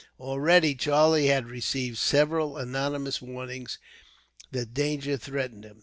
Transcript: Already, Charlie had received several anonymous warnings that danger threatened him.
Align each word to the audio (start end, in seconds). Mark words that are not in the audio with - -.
Already, 0.19 0.73
Charlie 0.73 1.27
had 1.27 1.45
received 1.45 1.99
several 1.99 2.57
anonymous 2.57 3.21
warnings 3.21 3.77
that 4.49 4.73
danger 4.73 5.15
threatened 5.15 5.63
him. 5.63 5.77